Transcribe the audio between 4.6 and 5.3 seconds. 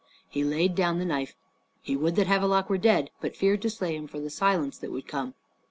that would